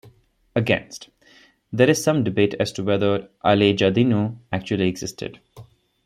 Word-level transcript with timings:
Against: 0.55 1.09
There 1.71 1.87
is 1.87 2.03
some 2.03 2.23
debate 2.23 2.55
as 2.59 2.71
to 2.71 2.83
whether 2.83 3.29
Aleijadinho 3.45 4.35
actually 4.51 4.87
existed. 4.87 5.39